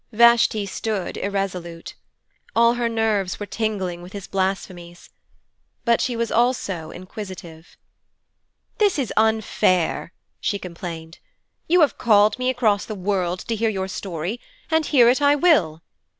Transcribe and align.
Vashti 0.11 0.65
stood 0.65 1.15
irresolute. 1.15 1.93
All 2.55 2.73
her 2.73 2.89
nerves 2.89 3.39
were 3.39 3.45
tingling 3.45 4.01
with 4.01 4.13
his 4.13 4.25
blasphemies. 4.25 5.11
But 5.85 6.01
she 6.01 6.15
was 6.15 6.31
also 6.31 6.89
inquisitive. 6.89 7.77
'This 8.79 8.97
is 8.97 9.13
unfair,' 9.15 10.11
she 10.39 10.57
complained. 10.57 11.19
'You 11.67 11.81
have 11.81 11.99
called 11.99 12.39
me 12.39 12.49
across 12.49 12.83
the 12.83 12.95
world 12.95 13.41
to 13.41 13.55
hear 13.55 13.69
your 13.69 13.87
story, 13.87 14.39
and 14.71 14.87
hear 14.87 15.07
it 15.07 15.21
I 15.21 15.35
will. 15.35 15.83